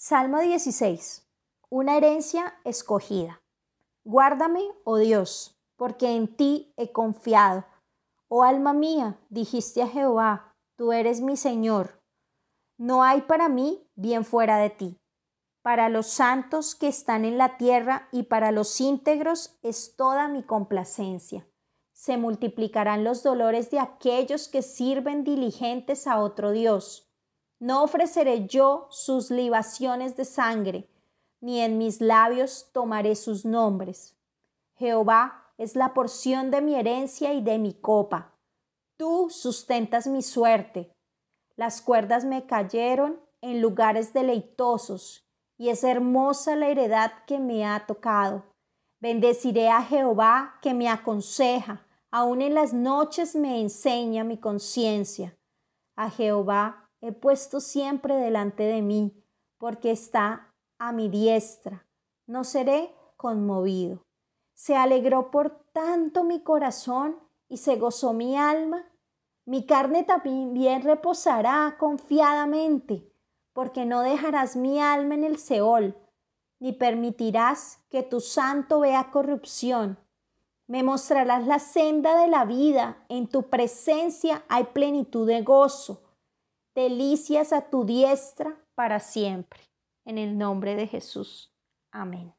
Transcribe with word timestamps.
Salmo 0.00 0.38
16. 0.38 1.26
Una 1.70 1.96
herencia 1.96 2.54
escogida. 2.62 3.42
Guárdame, 4.04 4.62
oh 4.84 4.98
Dios, 4.98 5.58
porque 5.74 6.14
en 6.14 6.36
ti 6.36 6.72
he 6.76 6.92
confiado. 6.92 7.64
Oh 8.28 8.44
alma 8.44 8.72
mía, 8.72 9.18
dijiste 9.28 9.82
a 9.82 9.88
Jehová, 9.88 10.54
tú 10.76 10.92
eres 10.92 11.20
mi 11.20 11.36
Señor. 11.36 12.00
No 12.78 13.02
hay 13.02 13.22
para 13.22 13.48
mí 13.48 13.90
bien 13.96 14.24
fuera 14.24 14.58
de 14.58 14.70
ti. 14.70 14.96
Para 15.62 15.88
los 15.88 16.06
santos 16.06 16.76
que 16.76 16.86
están 16.86 17.24
en 17.24 17.36
la 17.36 17.56
tierra 17.56 18.08
y 18.12 18.22
para 18.22 18.52
los 18.52 18.80
íntegros 18.80 19.58
es 19.62 19.96
toda 19.96 20.28
mi 20.28 20.44
complacencia. 20.44 21.44
Se 21.92 22.16
multiplicarán 22.16 23.02
los 23.02 23.24
dolores 23.24 23.72
de 23.72 23.80
aquellos 23.80 24.46
que 24.46 24.62
sirven 24.62 25.24
diligentes 25.24 26.06
a 26.06 26.20
otro 26.20 26.52
Dios 26.52 27.07
no 27.60 27.82
ofreceré 27.82 28.46
yo 28.46 28.86
sus 28.90 29.30
libaciones 29.30 30.16
de 30.16 30.24
sangre, 30.24 30.88
ni 31.40 31.60
en 31.60 31.78
mis 31.78 32.00
labios 32.00 32.70
tomaré 32.72 33.16
sus 33.16 33.44
nombres. 33.44 34.16
Jehová 34.76 35.52
es 35.56 35.74
la 35.74 35.92
porción 35.92 36.50
de 36.50 36.60
mi 36.60 36.74
herencia 36.74 37.32
y 37.32 37.42
de 37.42 37.58
mi 37.58 37.74
copa. 37.74 38.32
Tú 38.96 39.28
sustentas 39.30 40.06
mi 40.06 40.22
suerte. 40.22 40.92
Las 41.56 41.82
cuerdas 41.82 42.24
me 42.24 42.46
cayeron 42.46 43.20
en 43.40 43.60
lugares 43.60 44.12
deleitosos, 44.12 45.24
y 45.56 45.70
es 45.70 45.82
hermosa 45.82 46.54
la 46.54 46.68
heredad 46.68 47.12
que 47.26 47.40
me 47.40 47.66
ha 47.66 47.86
tocado. 47.86 48.44
Bendeciré 49.00 49.68
a 49.68 49.82
Jehová 49.82 50.58
que 50.62 50.74
me 50.74 50.88
aconseja, 50.88 51.84
aun 52.10 52.42
en 52.42 52.54
las 52.54 52.72
noches 52.72 53.34
me 53.34 53.60
enseña 53.60 54.24
mi 54.24 54.38
conciencia. 54.38 55.36
A 55.96 56.10
Jehová 56.10 56.87
he 57.00 57.12
puesto 57.12 57.60
siempre 57.60 58.16
delante 58.16 58.64
de 58.64 58.82
mí, 58.82 59.24
porque 59.58 59.90
está 59.90 60.54
a 60.78 60.92
mi 60.92 61.08
diestra. 61.08 61.86
No 62.26 62.44
seré 62.44 62.94
conmovido. 63.16 64.04
Se 64.54 64.76
alegró 64.76 65.30
por 65.30 65.50
tanto 65.72 66.24
mi 66.24 66.42
corazón 66.42 67.16
y 67.48 67.58
se 67.58 67.76
gozó 67.76 68.12
mi 68.12 68.36
alma. 68.36 68.84
Mi 69.44 69.64
carne 69.64 70.04
también 70.04 70.82
reposará 70.82 71.76
confiadamente, 71.78 73.10
porque 73.52 73.86
no 73.86 74.02
dejarás 74.02 74.56
mi 74.56 74.80
alma 74.80 75.14
en 75.14 75.24
el 75.24 75.38
Seol, 75.38 75.96
ni 76.58 76.72
permitirás 76.72 77.78
que 77.88 78.02
tu 78.02 78.20
santo 78.20 78.80
vea 78.80 79.10
corrupción. 79.10 79.98
Me 80.66 80.82
mostrarás 80.82 81.46
la 81.46 81.60
senda 81.60 82.20
de 82.20 82.28
la 82.28 82.44
vida, 82.44 83.06
en 83.08 83.26
tu 83.26 83.48
presencia 83.48 84.42
hay 84.48 84.64
plenitud 84.64 85.26
de 85.26 85.40
gozo 85.40 86.07
delicias 86.78 87.52
a 87.52 87.70
tu 87.70 87.84
diestra 87.84 88.56
para 88.76 89.00
siempre. 89.00 89.60
En 90.04 90.16
el 90.16 90.38
nombre 90.38 90.76
de 90.76 90.86
Jesús. 90.86 91.52
Amén. 91.90 92.37